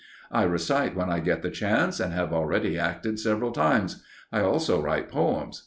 [0.31, 4.81] I recite when I get the chance, and have already acted several times; I also
[4.81, 5.59] write poems.